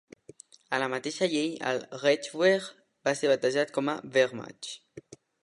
A 0.77 0.77
la 0.83 0.87
mateixa 0.93 1.27
llei, 1.33 1.51
el 1.73 1.81
"Reichswehr" 2.05 2.57
va 3.09 3.15
ser 3.21 3.29
rebatejat 3.29 3.75
com 3.79 3.93
"Wehrmacht". 4.19 4.73